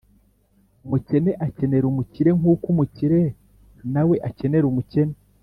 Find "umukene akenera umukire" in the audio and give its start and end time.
0.85-2.29